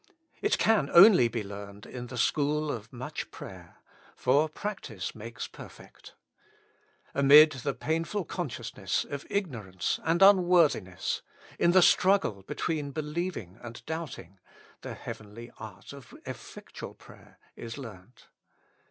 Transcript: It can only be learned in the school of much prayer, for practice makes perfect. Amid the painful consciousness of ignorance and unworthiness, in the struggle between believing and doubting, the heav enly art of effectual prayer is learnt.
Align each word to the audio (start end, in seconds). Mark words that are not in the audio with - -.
It 0.41 0.57
can 0.57 0.89
only 0.93 1.27
be 1.27 1.43
learned 1.43 1.85
in 1.85 2.07
the 2.07 2.17
school 2.17 2.71
of 2.71 2.91
much 2.91 3.29
prayer, 3.29 3.75
for 4.15 4.49
practice 4.49 5.13
makes 5.13 5.45
perfect. 5.47 6.15
Amid 7.13 7.51
the 7.51 7.75
painful 7.75 8.25
consciousness 8.25 9.05
of 9.05 9.27
ignorance 9.29 9.99
and 10.03 10.23
unworthiness, 10.23 11.21
in 11.59 11.69
the 11.69 11.83
struggle 11.83 12.41
between 12.41 12.89
believing 12.89 13.59
and 13.61 13.85
doubting, 13.85 14.39
the 14.81 14.95
heav 14.95 15.19
enly 15.19 15.51
art 15.59 15.93
of 15.93 16.15
effectual 16.25 16.95
prayer 16.95 17.37
is 17.55 17.77
learnt. 17.77 18.27